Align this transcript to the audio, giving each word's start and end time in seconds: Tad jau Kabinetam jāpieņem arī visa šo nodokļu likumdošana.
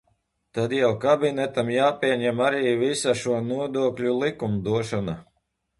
Tad 0.57 0.71
jau 0.77 0.89
Kabinetam 1.03 1.69
jāpieņem 1.75 2.43
arī 2.49 2.73
visa 2.83 3.17
šo 3.23 3.39
nodokļu 3.53 4.19
likumdošana. 4.27 5.21